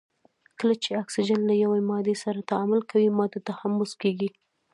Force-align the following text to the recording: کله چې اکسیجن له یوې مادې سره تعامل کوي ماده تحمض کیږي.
کله 0.59 0.75
چې 0.83 0.89
اکسیجن 1.01 1.39
له 1.49 1.55
یوې 1.63 1.81
مادې 1.89 2.15
سره 2.23 2.47
تعامل 2.51 2.81
کوي 2.91 3.09
ماده 3.17 3.39
تحمض 3.49 3.91
کیږي. 4.01 4.29